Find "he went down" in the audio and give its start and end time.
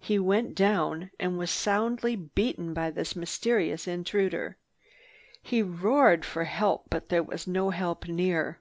0.00-1.10